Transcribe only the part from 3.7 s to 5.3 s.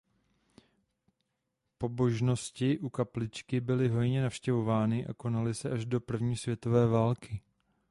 hojně navštěvovány a